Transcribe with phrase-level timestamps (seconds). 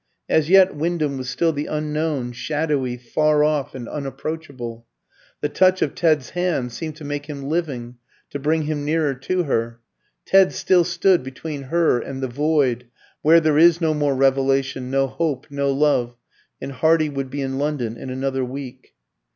[0.27, 4.87] As yet Wyndham was still the unknown, shadowy, far off, and unapproachable.
[5.41, 7.97] The touch of Ted's hand seemed to make him living,
[8.31, 9.79] to bring him nearer to her.
[10.25, 12.87] Ted still stood between her and the void
[13.21, 16.15] where there is no more revelation, no hope, no love
[16.59, 18.95] and Hardy would be in London in another week.